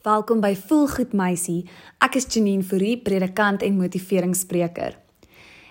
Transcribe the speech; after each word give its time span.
Welkom 0.00 0.40
by 0.40 0.54
Voel 0.56 0.86
Goed 0.88 1.10
Meisie. 1.12 1.66
Ek 2.00 2.14
is 2.16 2.24
Janine 2.32 2.64
Fourie, 2.64 2.94
predikant 3.04 3.60
en 3.60 3.74
motiveringsspreker. 3.76 4.94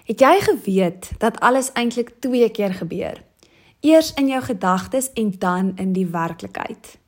Het 0.05 0.21
jy 0.21 0.35
geweet 0.45 1.09
dat 1.17 1.39
alles 1.41 1.71
eintlik 1.73 2.11
twee 2.21 2.45
keer 2.53 2.75
gebeur? 2.77 3.17
Eers 3.81 4.11
in 4.21 4.29
jou 4.29 4.43
gedagtes 4.45 5.09
en 5.17 5.33
dan 5.41 5.71
in 5.81 5.95
die 5.97 6.05
werklikheid. 6.05 6.99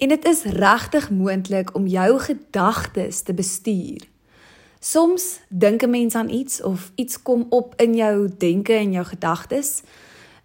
En 0.00 0.08
dit 0.08 0.24
is 0.24 0.46
regtig 0.56 1.10
moontlik 1.10 1.74
om 1.76 1.84
jou 1.84 2.16
gedagtes 2.30 3.20
te 3.28 3.36
bestuur. 3.36 4.08
Soms 4.80 5.40
dink 5.48 5.84
'n 5.84 5.90
mens 5.90 6.14
aan 6.14 6.32
iets 6.32 6.62
of 6.62 6.92
iets 6.94 7.22
kom 7.22 7.46
op 7.50 7.74
in 7.76 7.94
jou 7.94 8.28
denke 8.38 8.72
en 8.72 8.92
jou 8.92 9.04
gedagtes 9.04 9.82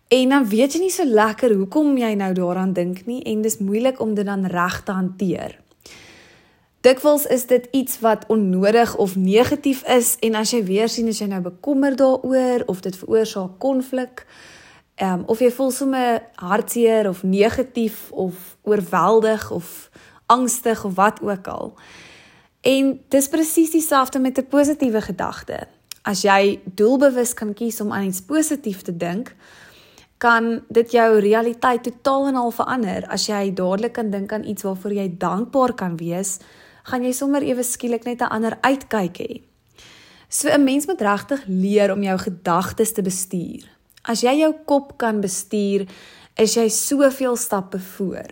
en 0.07 0.29
dan 0.29 0.49
weet 0.49 0.73
jy 0.73 0.79
nie 0.79 0.91
so 0.91 1.05
lekker 1.05 1.55
hoekom 1.55 1.97
jy 1.97 2.13
nou 2.13 2.33
daaraan 2.33 2.73
dink 2.73 3.05
nie 3.05 3.23
en 3.23 3.41
dis 3.41 3.57
moeilik 3.57 3.99
om 3.99 4.13
dit 4.13 4.25
dan 4.25 4.45
reg 4.45 4.83
te 4.83 4.91
hanteer. 4.91 5.62
Dikwels 6.83 7.25
is 7.25 7.45
dit 7.47 7.67
iets 7.71 7.99
wat 7.99 8.25
onnodig 8.27 8.95
of 8.95 9.15
negatief 9.15 9.83
is 9.87 10.17
en 10.19 10.35
as 10.35 10.51
jy 10.51 10.65
weer 10.67 10.89
sien 10.91 11.07
as 11.07 11.21
jy 11.21 11.29
nou 11.31 11.39
bekommer 11.45 11.95
daaroor 11.95 12.65
of 12.67 12.81
dit 12.83 12.97
veroorsaak 12.99 13.53
konflik, 13.63 14.25
ehm 14.99 15.21
um, 15.21 15.27
of 15.31 15.39
jy 15.39 15.47
voel 15.55 15.71
sommer 15.71 16.25
hartseer 16.35 17.07
of 17.07 17.21
negatief 17.23 18.09
of 18.11 18.57
oorweldig 18.67 19.45
of 19.51 19.89
angstig 20.27 20.83
of 20.83 20.95
wat 20.95 21.21
ook 21.21 21.47
al. 21.47 21.71
En 22.61 22.99
dis 23.15 23.29
presies 23.31 23.71
dieselfde 23.71 24.19
met 24.19 24.37
'n 24.37 24.47
positiewe 24.47 25.01
gedagte. 25.01 25.67
As 26.01 26.21
jy 26.21 26.59
doelbewus 26.65 27.33
kan 27.33 27.53
kies 27.53 27.81
om 27.81 27.91
aan 27.91 28.11
iets 28.11 28.21
positief 28.21 28.81
te 28.81 28.97
dink, 28.97 29.35
kan 30.17 30.63
dit 30.67 30.91
jou 30.91 31.19
realiteit 31.19 31.83
totaal 31.83 32.27
en 32.27 32.35
al 32.35 32.51
verander. 32.51 33.07
As 33.07 33.25
jy 33.27 33.53
dadelik 33.53 33.93
kan 33.93 34.09
dink 34.09 34.33
aan 34.33 34.43
iets 34.43 34.63
waarvoor 34.63 34.93
jy 34.93 35.15
dankbaar 35.17 35.73
kan 35.73 35.97
wees, 35.97 36.39
gaan 36.83 37.03
jy 37.03 37.11
sommer 37.11 37.43
ewe 37.43 37.63
skielik 37.63 38.05
net 38.05 38.21
'n 38.21 38.31
ander 38.31 38.57
uitkyk 38.61 39.17
hê. 39.17 39.41
So 40.29 40.49
'n 40.49 40.63
mens 40.63 40.85
moet 40.85 41.01
regtig 41.01 41.43
leer 41.47 41.91
om 41.91 42.03
jou 42.03 42.17
gedagtes 42.17 42.91
te 42.91 43.01
bestuur. 43.01 43.69
As 44.03 44.21
jy 44.21 44.39
jou 44.39 44.53
kop 44.65 44.97
kan 44.97 45.21
bestuur, 45.21 45.87
is 46.35 46.55
jy 46.55 46.69
soveel 46.69 47.35
stappe 47.35 47.79
voor. 47.79 48.25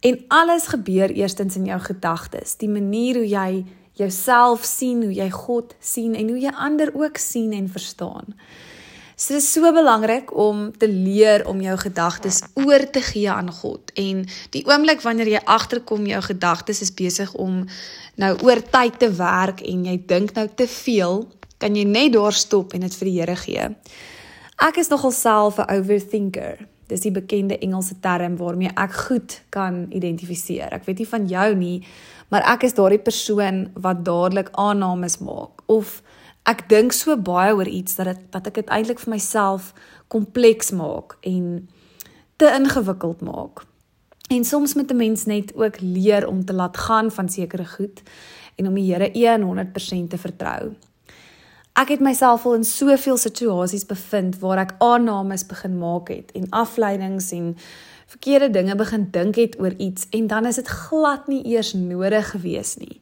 En 0.00 0.24
alles 0.28 0.66
gebeur 0.66 1.10
eerstens 1.10 1.56
in 1.56 1.64
jou 1.64 1.80
gedagtes. 1.80 2.56
Die 2.56 2.68
manier 2.68 3.14
hoe 3.14 3.28
jy 3.28 3.64
jouself 3.98 4.64
sien, 4.64 5.02
hoe 5.02 5.12
jy 5.12 5.30
God 5.30 5.74
sien 5.80 6.14
en 6.14 6.28
hoe 6.28 6.38
jy 6.38 6.52
ander 6.54 6.92
ook 6.94 7.16
sien 7.16 7.52
en 7.52 7.68
verstaan. 7.68 8.36
So 9.18 9.34
dit 9.34 9.42
is 9.42 9.52
so 9.52 9.72
belangrik 9.74 10.30
om 10.30 10.68
te 10.78 10.86
leer 10.88 11.42
om 11.50 11.58
jou 11.60 11.74
gedagtes 11.78 12.36
oor 12.54 12.84
te 12.90 13.00
gee 13.02 13.30
aan 13.30 13.50
God. 13.50 13.90
En 13.98 14.20
die 14.54 14.62
oomblik 14.62 15.00
wanneer 15.02 15.26
jy 15.32 15.40
agterkom 15.42 16.06
jou 16.06 16.20
gedagtes 16.22 16.84
is 16.86 16.92
besig 16.94 17.32
om 17.34 17.64
nou 18.14 18.30
oor 18.46 18.62
tyd 18.62 19.00
te 19.02 19.08
werk 19.18 19.64
en 19.66 19.82
jy 19.90 19.96
dink 20.06 20.36
nou 20.38 20.46
te 20.54 20.68
veel, 20.70 21.24
kan 21.58 21.74
jy 21.74 21.82
net 21.82 22.14
daar 22.14 22.32
stop 22.32 22.76
en 22.78 22.86
dit 22.86 22.94
vir 23.00 23.10
die 23.10 23.16
Here 23.16 23.36
gee. 23.42 23.66
Ek 24.68 24.78
is 24.78 24.90
nogal 24.94 25.10
self 25.10 25.58
'n 25.58 25.66
overthinker. 25.66 26.62
Dis 26.86 27.00
die 27.00 27.10
bekende 27.10 27.58
Engelse 27.58 27.98
term 28.00 28.36
waarmee 28.36 28.70
ek 28.76 28.92
goed 28.92 29.40
kan 29.50 29.86
identifiseer. 29.90 30.70
Ek 30.72 30.84
weet 30.84 30.98
nie 30.98 31.08
van 31.08 31.26
jou 31.26 31.54
nie, 31.54 31.86
maar 32.30 32.42
ek 32.54 32.62
is 32.62 32.74
daardie 32.74 33.02
persoon 33.02 33.70
wat 33.74 34.04
dadelik 34.04 34.48
aannames 34.52 35.18
maak 35.18 35.62
of 35.66 36.02
ek 36.48 36.68
dink 36.68 36.94
so 36.96 37.16
baie 37.16 37.52
oor 37.54 37.68
iets 37.68 37.98
dat 37.98 38.06
dit 38.12 38.20
dat 38.32 38.46
ek 38.50 38.62
dit 38.62 38.70
eintlik 38.72 39.02
vir 39.02 39.14
myself 39.16 39.72
kompleks 40.08 40.72
maak 40.72 41.18
en 41.28 41.68
te 42.40 42.48
ingewikkeld 42.54 43.20
maak. 43.20 43.66
En 44.28 44.44
soms 44.44 44.74
moet 44.74 44.90
'n 44.90 44.96
mens 44.96 45.24
net 45.24 45.54
ook 45.54 45.80
leer 45.80 46.28
om 46.28 46.44
te 46.44 46.52
laat 46.52 46.76
gaan 46.76 47.10
van 47.10 47.28
sekere 47.28 47.64
goed 47.64 48.02
en 48.56 48.66
om 48.66 48.74
die 48.74 48.94
Here 48.94 49.38
100% 49.38 50.10
te 50.10 50.18
vertrou. 50.18 50.74
Ek 51.72 51.88
het 51.88 52.00
myself 52.00 52.44
al 52.46 52.54
in 52.54 52.64
soveel 52.64 53.16
situasies 53.16 53.86
bevind 53.86 54.38
waar 54.38 54.58
ek 54.58 54.74
aannames 54.78 55.46
begin 55.46 55.78
maak 55.78 56.08
het 56.08 56.32
en 56.32 56.50
afleidings 56.50 57.30
en 57.30 57.56
verkeerde 58.06 58.50
dinge 58.50 58.74
begin 58.74 59.08
dink 59.10 59.34
het 59.34 59.60
oor 59.60 59.74
iets 59.78 60.06
en 60.10 60.26
dan 60.26 60.46
is 60.46 60.54
dit 60.54 60.68
glad 60.68 61.28
nie 61.28 61.44
eers 61.46 61.72
nodig 61.72 62.30
gewees 62.30 62.76
nie. 62.76 63.00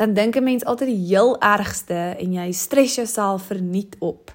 Dan 0.00 0.14
dink 0.16 0.36
'n 0.36 0.42
mens 0.42 0.64
altyd 0.64 0.88
die 0.88 1.06
heel 1.12 1.36
ergste 1.40 2.16
en 2.16 2.32
jy 2.32 2.52
stres 2.52 2.94
jouself 2.94 3.42
verniet 3.42 3.96
op. 3.98 4.32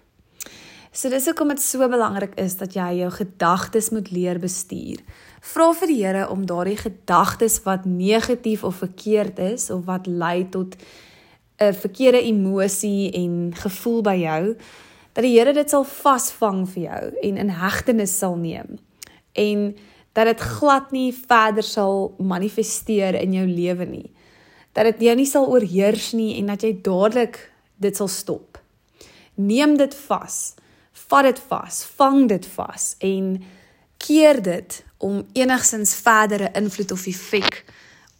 So 0.91 1.09
dis 1.09 1.25
hoekom 1.25 1.47
dit 1.47 1.61
so 1.61 1.87
belangrik 1.89 2.37
is 2.39 2.57
dat 2.57 2.73
jy 2.73 2.91
jou 2.99 3.09
gedagtes 3.11 3.89
moet 3.89 4.11
leer 4.11 4.39
bestuur. 4.39 5.01
Vra 5.41 5.73
vir 5.73 5.87
die 5.87 6.05
Here 6.05 6.29
om 6.29 6.45
daardie 6.45 6.77
gedagtes 6.77 7.63
wat 7.63 7.85
negatief 7.85 8.63
of 8.63 8.75
verkeerd 8.75 9.39
is 9.39 9.69
of 9.69 9.85
wat 9.85 10.07
lei 10.07 10.49
tot 10.49 10.75
'n 11.59 11.73
verkeerde 11.73 12.21
emosie 12.21 13.11
en 13.11 13.51
gevoel 13.55 14.01
by 14.01 14.15
jou 14.15 14.55
dat 15.13 15.23
die 15.23 15.39
Here 15.39 15.53
dit 15.53 15.69
sal 15.69 15.83
vasvang 15.83 16.69
vir 16.69 16.83
jou 16.83 17.11
en 17.21 17.37
in 17.37 17.49
hegtenis 17.49 18.17
sal 18.17 18.35
neem 18.35 18.79
en 19.33 19.75
dat 20.13 20.25
dit 20.25 20.39
glad 20.39 20.91
nie 20.91 21.11
verder 21.11 21.63
sal 21.63 22.15
manifesteer 22.19 23.15
in 23.15 23.33
jou 23.33 23.47
lewe 23.47 23.85
nie 23.85 24.14
dat 24.75 24.91
dit 24.91 25.07
jou 25.07 25.15
nie 25.15 25.29
sal 25.29 25.49
oorheers 25.51 26.11
nie 26.17 26.35
en 26.39 26.53
dat 26.53 26.63
jy 26.67 26.75
dadelik 26.85 27.39
dit 27.81 27.95
sal 27.95 28.11
stop 28.11 28.59
neem 29.35 29.77
dit 29.79 29.95
vas 30.05 30.39
vat 31.07 31.27
dit 31.29 31.43
vas 31.49 31.81
vang 31.99 32.27
dit 32.31 32.47
vas 32.55 32.87
en 32.99 33.35
keer 34.05 34.41
dit 34.43 34.81
om 35.03 35.23
enigsins 35.33 35.95
verdere 36.05 36.51
invloed 36.55 36.91
of 36.95 37.07
effek 37.07 37.63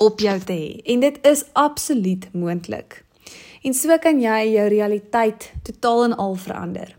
op 0.03 0.19
jou 0.19 0.37
te 0.43 0.53
hê 0.53 0.69
en 0.93 1.03
dit 1.07 1.19
is 1.27 1.45
absoluut 1.53 2.27
moontlik 2.33 3.05
En 3.65 3.73
so 3.73 3.95
kan 3.97 4.19
jy 4.21 4.51
jou 4.53 4.67
realiteit 4.69 5.47
totaal 5.65 6.03
en 6.11 6.15
al 6.21 6.35
verander. 6.37 6.91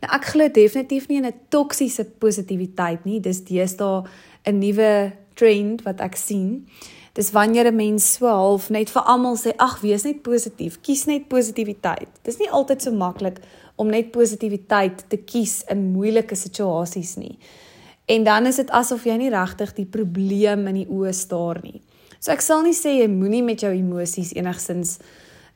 Nou 0.00 0.12
ek 0.16 0.30
glo 0.32 0.48
definitief 0.48 1.08
nie 1.08 1.18
in 1.20 1.26
'n 1.28 1.40
toksiese 1.52 2.04
positiwiteit 2.04 3.04
nie. 3.04 3.20
Dis 3.20 3.44
deesdae 3.44 4.04
'n 4.46 4.58
nuwe 4.58 5.12
trend 5.34 5.82
wat 5.82 6.00
ek 6.00 6.16
sien. 6.16 6.68
Dis 7.16 7.30
wanneer 7.30 7.66
'n 7.66 7.76
mens 7.76 8.12
so 8.12 8.26
half 8.26 8.68
net 8.70 8.90
vir 8.90 9.02
almal 9.02 9.36
sê, 9.36 9.52
"Ag, 9.56 9.80
wees 9.80 10.02
net 10.04 10.22
positief. 10.22 10.80
Kies 10.80 11.04
net 11.06 11.28
positiwiteit." 11.28 12.08
Dis 12.22 12.38
nie 12.38 12.50
altyd 12.50 12.82
so 12.82 12.90
maklik 12.92 13.40
om 13.76 13.86
net 13.86 14.10
positiwiteit 14.10 15.04
te 15.08 15.16
kies 15.16 15.62
in 15.68 15.92
moeilike 15.92 16.34
situasies 16.34 17.16
nie. 17.16 17.38
En 18.04 18.24
dan 18.24 18.46
is 18.46 18.56
dit 18.56 18.70
asof 18.70 19.04
jy 19.04 19.16
nie 19.16 19.30
regtig 19.30 19.74
die 19.74 19.84
probleem 19.84 20.66
in 20.66 20.74
die 20.74 20.86
oë 20.86 21.14
staar 21.14 21.60
nie. 21.62 21.82
So 22.20 22.32
ek 22.32 22.40
sal 22.40 22.62
nie 22.62 22.74
sê 22.74 22.98
jy 23.00 23.08
moenie 23.08 23.42
met 23.42 23.60
jou 23.60 23.72
emosies 23.72 24.32
enigsins 24.32 24.98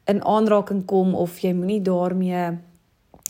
in 0.07 0.21
aanraking 0.23 0.85
kom 0.87 1.15
of 1.15 1.39
jy 1.39 1.53
moenie 1.53 1.83
daarmee 1.83 2.59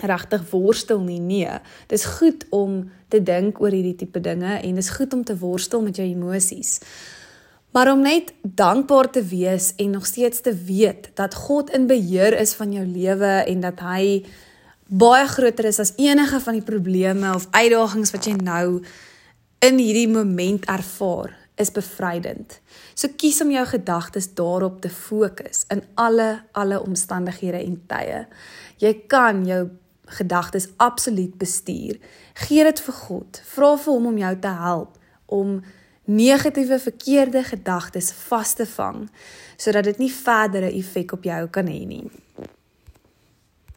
regtig 0.02 0.50
worstel 0.50 1.00
nie. 1.00 1.20
Nee, 1.20 1.58
dis 1.88 2.04
goed 2.04 2.47
om 2.50 2.91
te 3.08 3.22
dink 3.22 3.60
oor 3.60 3.70
hierdie 3.70 3.97
tipe 3.97 4.20
dinge 4.20 4.60
en 4.62 4.74
dis 4.74 4.91
goed 4.91 5.12
om 5.12 5.24
te 5.24 5.36
worstel 5.36 5.82
met 5.82 5.97
jou 5.97 6.06
emosies. 6.06 6.80
Maar 7.70 7.92
om 7.92 8.03
net 8.03 8.32
dankbaar 8.42 9.10
te 9.10 9.22
wees 9.22 9.72
en 9.76 9.91
nog 9.91 10.06
steeds 10.06 10.41
te 10.41 10.54
weet 10.54 11.10
dat 11.14 11.34
God 11.34 11.70
in 11.70 11.86
beheer 11.86 12.38
is 12.38 12.54
van 12.54 12.72
jou 12.72 12.86
lewe 12.86 13.44
en 13.47 13.60
dat 13.60 13.81
hy 13.81 14.25
baie 14.91 15.26
groter 15.31 15.70
is 15.70 15.78
as 15.78 15.94
enige 15.97 16.41
van 16.41 16.59
die 16.59 16.66
probleme 16.66 17.34
of 17.34 17.47
uitdagings 17.50 18.10
wat 18.10 18.26
jy 18.26 18.34
nou 18.42 18.80
in 19.62 19.78
hierdie 19.78 20.09
moment 20.10 20.66
ervaar 20.66 21.36
is 21.60 21.70
bevrydend. 21.70 22.56
So 22.94 23.12
kies 23.16 23.38
om 23.44 23.53
jou 23.54 23.66
gedagtes 23.69 24.32
daarop 24.34 24.80
te 24.82 24.91
fokus 24.91 25.66
in 25.70 25.84
alle 25.94 26.41
alle 26.59 26.80
omstandighede 26.82 27.60
en 27.62 27.76
tye. 27.86 28.25
Jy 28.82 28.94
kan 29.06 29.44
jou 29.47 29.69
gedagtes 30.19 30.69
absoluut 30.76 31.36
bestuur. 31.38 32.00
Gee 32.47 32.64
dit 32.66 32.80
vir 32.86 32.97
God. 33.04 33.42
Vra 33.53 33.76
vir 33.76 33.92
hom 33.94 34.09
om 34.10 34.19
jou 34.19 34.32
te 34.42 34.54
help 34.64 34.97
om 35.30 35.60
negatiewe 36.10 36.78
verkeerde 36.78 37.43
gedagtes 37.44 38.10
vas 38.28 38.54
te 38.59 38.66
vang 38.66 39.04
sodat 39.60 39.84
dit 39.84 39.98
nie 40.01 40.12
verdere 40.12 40.71
effek 40.72 41.12
op 41.12 41.27
jou 41.28 41.41
kan 41.53 41.68
hê 41.68 41.83
nie. 41.86 42.07